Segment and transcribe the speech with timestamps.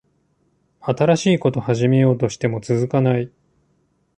[0.79, 3.31] 新しいこと始めようとしても続かない